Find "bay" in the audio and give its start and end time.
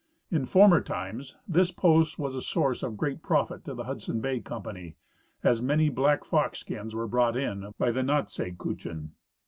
4.19-4.39